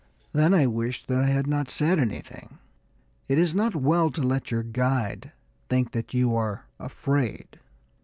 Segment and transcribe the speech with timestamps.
[0.33, 2.57] Then I wished that I had not said anything.
[3.27, 5.31] It is not well to let your guide
[5.69, 7.59] think that you are afraid.